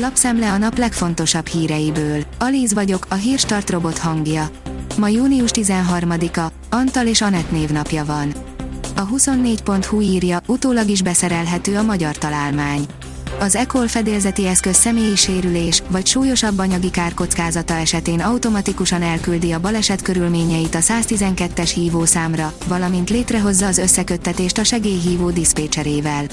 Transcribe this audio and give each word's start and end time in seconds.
Lapszemle 0.00 0.52
a 0.52 0.58
nap 0.58 0.78
legfontosabb 0.78 1.46
híreiből. 1.46 2.22
Alíz 2.38 2.74
vagyok, 2.74 3.06
a 3.08 3.14
hírstart 3.14 3.70
robot 3.70 3.98
hangja. 3.98 4.50
Ma 4.98 5.08
június 5.08 5.50
13-a, 5.54 6.52
Antal 6.70 7.06
és 7.06 7.20
Anett 7.20 7.50
névnapja 7.50 8.04
van. 8.04 8.32
A 8.96 9.08
24.hu 9.08 10.00
írja, 10.00 10.40
utólag 10.46 10.88
is 10.88 11.02
beszerelhető 11.02 11.76
a 11.76 11.82
magyar 11.82 12.18
találmány. 12.18 12.86
Az 13.40 13.54
ECOL 13.54 13.88
fedélzeti 13.88 14.46
eszköz 14.46 14.76
személyi 14.76 15.16
sérülés 15.16 15.82
vagy 15.88 16.06
súlyosabb 16.06 16.58
anyagi 16.58 16.90
kárkockázata 16.90 17.74
esetén 17.74 18.20
automatikusan 18.20 19.02
elküldi 19.02 19.52
a 19.52 19.60
baleset 19.60 20.02
körülményeit 20.02 20.74
a 20.74 20.80
112-es 20.80 21.70
hívószámra, 21.74 22.52
valamint 22.66 23.10
létrehozza 23.10 23.66
az 23.66 23.78
összeköttetést 23.78 24.58
a 24.58 24.64
segélyhívó 24.64 25.30
diszpécserével. 25.30 26.24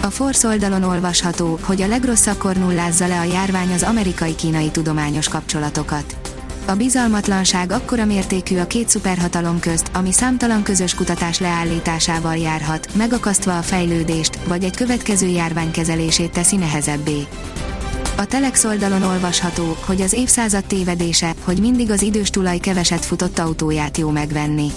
A 0.00 0.10
Force 0.10 0.48
oldalon 0.48 0.82
olvasható, 0.82 1.58
hogy 1.62 1.82
a 1.82 1.86
legrosszabbkor 1.86 2.56
nullázza 2.56 3.06
le 3.06 3.18
a 3.18 3.24
járvány 3.24 3.72
az 3.72 3.82
amerikai-kínai 3.82 4.70
tudományos 4.70 5.28
kapcsolatokat. 5.28 6.16
A 6.66 6.74
bizalmatlanság 6.74 7.72
akkora 7.72 8.04
mértékű 8.04 8.58
a 8.58 8.66
két 8.66 8.88
szuperhatalom 8.88 9.60
közt, 9.60 9.90
ami 9.94 10.12
számtalan 10.12 10.62
közös 10.62 10.94
kutatás 10.94 11.38
leállításával 11.38 12.36
járhat, 12.36 12.94
megakasztva 12.94 13.58
a 13.58 13.62
fejlődést, 13.62 14.38
vagy 14.44 14.64
egy 14.64 14.76
következő 14.76 15.26
járvány 15.26 15.70
kezelését 15.70 16.32
teszi 16.32 16.56
nehezebbé. 16.56 17.26
A 18.16 18.24
Telex 18.24 18.64
oldalon 18.64 19.02
olvasható, 19.02 19.76
hogy 19.86 20.00
az 20.00 20.12
évszázad 20.12 20.64
tévedése, 20.64 21.34
hogy 21.44 21.60
mindig 21.60 21.90
az 21.90 22.02
idős 22.02 22.30
tulaj 22.30 22.58
keveset 22.58 23.04
futott 23.04 23.38
autóját 23.38 23.98
jó 23.98 24.10
megvenni. 24.10 24.70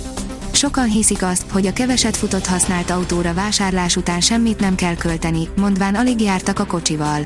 Sokan 0.54 0.90
hiszik 0.90 1.24
azt, 1.24 1.52
hogy 1.52 1.66
a 1.66 1.74
keveset 1.74 2.18
futott 2.18 2.46
használt 2.46 2.90
autóra 2.90 3.34
vásárlás 3.34 3.96
után 3.96 4.20
semmit 4.20 4.60
nem 4.60 4.76
kell 4.76 4.96
költeni, 4.96 5.50
mondván 5.58 5.96
alig 5.96 6.22
jártak 6.22 6.60
a 6.60 6.66
kocsival. 6.66 7.26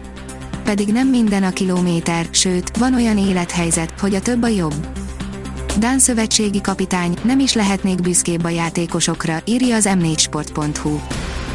Pedig 0.63 0.87
nem 0.87 1.07
minden 1.07 1.43
a 1.43 1.49
kilométer, 1.49 2.27
sőt, 2.31 2.77
van 2.77 2.93
olyan 2.93 3.17
élethelyzet, 3.17 3.99
hogy 3.99 4.15
a 4.15 4.21
több 4.21 4.43
a 4.43 4.47
jobb. 4.47 4.87
Dán 5.79 5.99
szövetségi 5.99 6.61
kapitány, 6.61 7.17
nem 7.23 7.39
is 7.39 7.53
lehetnék 7.53 8.01
büszkébb 8.01 8.43
a 8.43 8.49
játékosokra, 8.49 9.41
írja 9.45 9.75
az 9.75 9.89
m4sport.hu. 9.89 10.99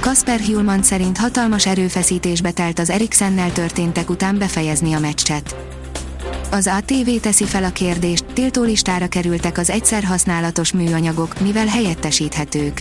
Kasper 0.00 0.40
Hjulman 0.40 0.82
szerint 0.82 1.18
hatalmas 1.18 1.66
erőfeszítésbe 1.66 2.50
telt 2.50 2.78
az 2.78 2.90
Eriksennel 2.90 3.52
történtek 3.52 4.10
után 4.10 4.38
befejezni 4.38 4.92
a 4.92 4.98
meccset. 4.98 5.56
Az 6.54 6.66
ATV 6.66 7.10
teszi 7.20 7.44
fel 7.44 7.64
a 7.64 7.70
kérdést, 7.70 8.24
tiltólistára 8.24 9.06
kerültek 9.06 9.58
az 9.58 9.70
egyszer 9.70 10.04
használatos 10.04 10.72
műanyagok, 10.72 11.40
mivel 11.40 11.66
helyettesíthetők. 11.66 12.80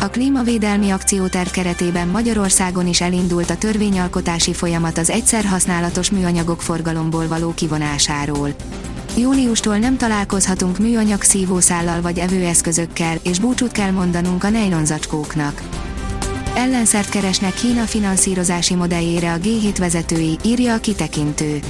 A 0.00 0.08
klímavédelmi 0.08 0.90
akcióterv 0.90 1.48
keretében 1.48 2.08
Magyarországon 2.08 2.86
is 2.86 3.00
elindult 3.00 3.50
a 3.50 3.56
törvényalkotási 3.56 4.52
folyamat 4.52 4.98
az 4.98 5.10
egyszer 5.10 5.44
használatos 5.44 6.10
műanyagok 6.10 6.62
forgalomból 6.62 7.28
való 7.28 7.54
kivonásáról. 7.54 8.54
Júliustól 9.16 9.78
nem 9.78 9.96
találkozhatunk 9.96 10.78
műanyag 10.78 11.22
szívószállal 11.22 12.00
vagy 12.00 12.18
evőeszközökkel, 12.18 13.16
és 13.22 13.38
búcsút 13.38 13.72
kell 13.72 13.90
mondanunk 13.90 14.44
a 14.44 14.50
nejlonzacskóknak. 14.50 15.62
Ellenszert 16.54 17.08
keresnek 17.08 17.54
Kína 17.54 17.82
finanszírozási 17.82 18.74
modelljére 18.74 19.32
a 19.32 19.38
G7 19.38 19.76
vezetői, 19.78 20.38
írja 20.44 20.74
a 20.74 20.78
kitekintő. 20.78 21.60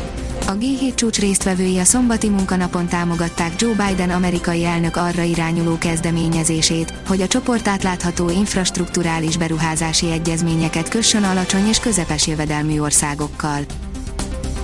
A 0.49 0.57
G7 0.57 0.95
csúcs 0.95 1.19
résztvevői 1.19 1.79
a 1.79 1.85
szombati 1.85 2.29
munkanapon 2.29 2.87
támogatták 2.87 3.61
Joe 3.61 3.75
Biden 3.87 4.11
amerikai 4.11 4.65
elnök 4.65 4.97
arra 4.97 5.23
irányuló 5.23 5.79
kezdeményezését, 5.79 6.95
hogy 7.07 7.21
a 7.21 7.27
csoport 7.27 7.69
átlátható 7.69 8.31
infrastruktúrális 8.31 9.37
beruházási 9.37 10.11
egyezményeket 10.11 10.89
kössön 10.89 11.25
alacsony 11.25 11.67
és 11.67 11.79
közepes 11.79 12.27
jövedelmű 12.27 12.81
országokkal. 12.81 13.61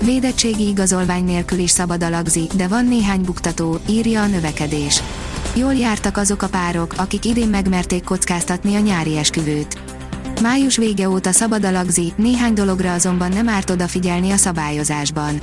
Védettségi 0.04 0.68
igazolvány 0.68 1.24
nélkül 1.24 1.58
is 1.58 1.70
szabad 1.70 2.02
a 2.02 2.08
lagzi, 2.08 2.48
de 2.56 2.68
van 2.68 2.86
néhány 2.86 3.22
buktató, 3.22 3.78
írja 3.88 4.22
a 4.22 4.26
növekedés. 4.26 5.02
Jól 5.54 5.74
jártak 5.74 6.16
azok 6.16 6.42
a 6.42 6.48
párok, 6.48 6.94
akik 6.96 7.24
idén 7.24 7.48
megmerték 7.48 8.04
kockáztatni 8.04 8.74
a 8.74 8.80
nyári 8.80 9.16
esküvőt. 9.16 9.78
Május 10.42 10.76
vége 10.76 11.08
óta 11.08 11.32
szabad 11.32 11.64
a 11.64 11.70
lagzi, 11.70 12.12
néhány 12.16 12.54
dologra 12.54 12.92
azonban 12.92 13.28
nem 13.28 13.48
árt 13.48 13.70
odafigyelni 13.70 14.30
a 14.30 14.36
szabályozásban. 14.36 15.40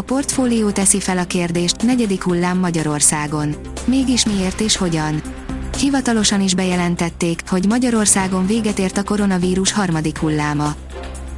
A 0.00 0.02
portfólió 0.02 0.70
teszi 0.70 1.00
fel 1.00 1.18
a 1.18 1.24
kérdést, 1.24 1.82
negyedik 1.82 2.22
hullám 2.22 2.58
Magyarországon. 2.58 3.56
Mégis 3.84 4.24
miért 4.24 4.60
és 4.60 4.76
hogyan? 4.76 5.22
Hivatalosan 5.78 6.40
is 6.40 6.54
bejelentették, 6.54 7.42
hogy 7.48 7.66
Magyarországon 7.68 8.46
véget 8.46 8.78
ért 8.78 8.96
a 8.96 9.02
koronavírus 9.02 9.72
harmadik 9.72 10.18
hulláma. 10.18 10.74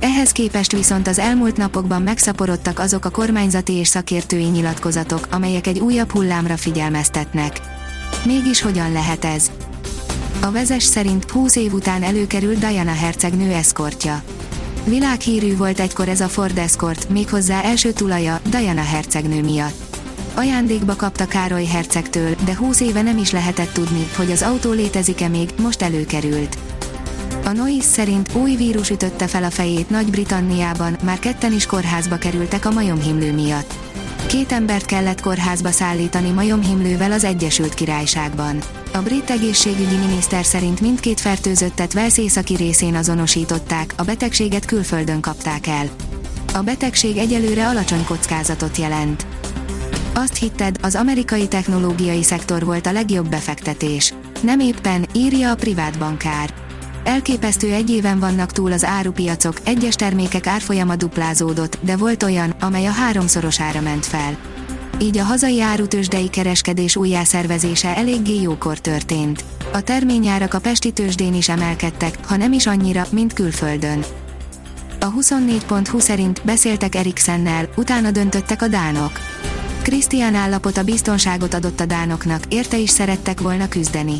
Ehhez 0.01 0.33
képest 0.33 0.73
viszont 0.73 1.09
az 1.09 1.19
elmúlt 1.19 1.57
napokban 1.57 2.03
megszaporodtak 2.03 2.79
azok 2.79 3.05
a 3.05 3.11
kormányzati 3.11 3.73
és 3.73 3.89
szakértői 3.89 4.47
nyilatkozatok, 4.47 5.27
amelyek 5.31 5.67
egy 5.67 5.79
újabb 5.79 6.11
hullámra 6.11 6.57
figyelmeztetnek. 6.57 7.61
Mégis 8.25 8.61
hogyan 8.61 8.93
lehet 8.93 9.25
ez? 9.25 9.51
A 10.41 10.51
vezes 10.51 10.83
szerint 10.83 11.31
20 11.31 11.57
év 11.57 11.73
után 11.73 12.03
előkerült 12.03 12.59
Diana 12.59 12.95
hercegnő 12.95 13.53
eszkortja. 13.53 14.23
Világhírű 14.85 15.57
volt 15.57 15.81
egykor 15.81 16.09
ez 16.09 16.21
a 16.21 16.29
Ford 16.29 16.59
Escort, 16.59 17.09
méghozzá 17.09 17.63
első 17.63 17.93
tulaja, 17.93 18.41
Diana 18.49 18.83
hercegnő 18.83 19.43
miatt. 19.43 19.97
Ajándékba 20.35 20.97
kapta 20.97 21.27
Károly 21.27 21.65
hercegtől, 21.65 22.35
de 22.45 22.57
20 22.57 22.81
éve 22.81 23.03
nem 23.03 23.19
is 23.19 23.31
lehetett 23.31 23.73
tudni, 23.73 24.07
hogy 24.17 24.31
az 24.31 24.43
autó 24.43 24.71
létezik-e 24.71 25.29
még, 25.29 25.51
most 25.61 25.83
előkerült. 25.83 26.59
A 27.45 27.53
Noise 27.53 27.89
szerint 27.89 28.35
új 28.35 28.55
vírus 28.57 28.91
ütötte 28.91 29.27
fel 29.27 29.45
a 29.45 29.51
fejét 29.51 29.91
Nagy-Britanniában, 29.91 30.97
már 31.05 31.19
ketten 31.19 31.53
is 31.53 31.67
kórházba 31.67 32.17
kerültek 32.17 32.65
a 32.65 32.71
majomhimlő 32.71 33.33
miatt. 33.33 33.75
Két 34.27 34.53
embert 34.53 34.85
kellett 34.85 35.21
kórházba 35.21 35.71
szállítani 35.71 36.31
majomhimlővel 36.31 37.13
az 37.13 37.25
Egyesült 37.25 37.75
Királyságban. 37.75 38.59
A 38.95 38.99
brit 38.99 39.31
egészségügyi 39.31 39.97
miniszter 39.97 40.45
szerint 40.45 40.81
mindkét 40.81 41.21
fertőzöttet 41.21 41.95
Wales 41.95 42.19
északi 42.19 42.55
részén 42.55 42.95
azonosították, 42.95 43.95
a 43.97 44.03
betegséget 44.03 44.65
külföldön 44.65 45.21
kapták 45.21 45.67
el. 45.67 45.89
A 46.55 46.63
betegség 46.63 47.17
egyelőre 47.17 47.69
alacsony 47.69 48.05
kockázatot 48.05 48.77
jelent. 48.77 49.27
Azt 50.15 50.37
hitted, 50.37 50.77
az 50.83 50.95
amerikai 50.95 51.49
technológiai 51.49 52.23
szektor 52.23 52.65
volt 52.65 52.87
a 52.87 52.93
legjobb 52.93 53.29
befektetés. 53.29 54.15
Nem 54.41 54.61
éppen, 54.61 55.07
írja 55.15 55.51
a 55.51 55.55
privát 55.55 55.99
bankár. 55.99 56.55
Elképesztő 57.05 57.73
egy 57.73 57.91
éven 57.91 58.19
vannak 58.19 58.53
túl 58.53 58.73
az 58.73 58.85
árupiacok, 58.85 59.57
egyes 59.65 59.95
termékek 59.95 60.47
árfolyama 60.47 60.97
duplázódott, 60.97 61.79
de 61.81 61.97
volt 61.97 62.23
olyan, 62.23 62.51
amely 62.51 62.87
a 62.87 62.91
háromszorosára 62.91 63.81
ment 63.81 64.07
fel. 64.07 64.37
Így 65.03 65.19
a 65.19 65.25
hazai 65.25 65.61
árutősdei 65.61 66.29
kereskedés 66.29 66.97
újjászervezése 66.97 67.97
eléggé 67.97 68.41
jókor 68.41 68.79
történt. 68.79 69.45
A 69.73 69.81
terményárak 69.81 70.55
a 70.55 70.59
Pesti 70.59 70.93
tőzsdén 70.93 71.35
is 71.35 71.49
emelkedtek, 71.49 72.27
ha 72.27 72.37
nem 72.37 72.53
is 72.53 72.67
annyira, 72.67 73.07
mint 73.11 73.33
külföldön. 73.33 74.05
A 75.01 75.13
24.20 75.13 76.01
szerint 76.01 76.43
beszéltek 76.45 76.95
Eriksennel, 76.95 77.69
utána 77.77 78.11
döntöttek 78.11 78.63
a 78.63 78.69
dánok. 78.69 79.13
Krisztián 79.83 80.35
állapota 80.35 80.83
biztonságot 80.83 81.55
adott 81.55 81.81
a 81.81 81.87
dánoknak, 81.87 82.43
érte 82.49 82.79
is 82.79 82.91
szerettek 82.91 83.41
volna 83.41 83.69
küzdeni. 83.69 84.15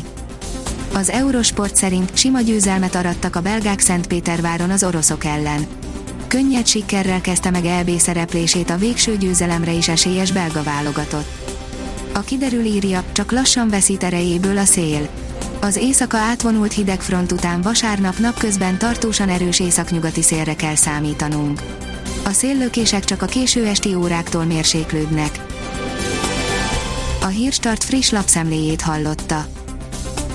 Az 0.93 1.09
Eurosport 1.09 1.75
szerint 1.75 2.17
sima 2.17 2.41
győzelmet 2.41 2.95
arattak 2.95 3.35
a 3.35 3.41
belgák 3.41 3.79
Szentpéterváron 3.79 4.69
az 4.69 4.83
oroszok 4.83 5.25
ellen. 5.25 5.67
Könnyed 6.33 6.67
sikerrel 6.67 7.21
kezdte 7.21 7.49
meg 7.49 7.65
EB 7.65 7.89
szereplését 7.97 8.69
a 8.69 8.77
végső 8.77 9.17
győzelemre 9.17 9.71
is 9.71 9.87
esélyes 9.87 10.31
belga 10.31 10.63
válogatott. 10.63 11.27
A 12.13 12.19
kiderül 12.19 12.63
írja, 12.63 13.03
csak 13.11 13.31
lassan 13.31 13.69
veszít 13.69 14.03
erejéből 14.03 14.57
a 14.57 14.63
szél. 14.63 15.09
Az 15.61 15.75
éjszaka 15.75 16.17
átvonult 16.17 16.73
hidegfront 16.73 17.31
után 17.31 17.61
vasárnap 17.61 18.17
napközben 18.17 18.77
tartósan 18.77 19.29
erős 19.29 19.59
északnyugati 19.59 20.21
szélre 20.21 20.55
kell 20.55 20.75
számítanunk. 20.75 21.61
A 22.23 22.29
széllökések 22.29 23.03
csak 23.03 23.21
a 23.21 23.25
késő 23.25 23.65
esti 23.65 23.95
óráktól 23.95 24.43
mérséklődnek. 24.43 25.45
A 27.21 27.27
Hírstart 27.27 27.83
friss 27.83 28.09
lapszemléjét 28.09 28.81
hallotta. 28.81 29.62